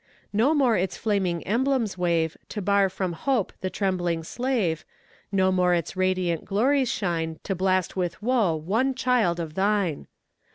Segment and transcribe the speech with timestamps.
[0.33, 4.83] No more its flaming emblems wave To bar from hope the trembling slave;
[5.31, 10.07] No more its radiant glories shine To blast with woe one child of Thine!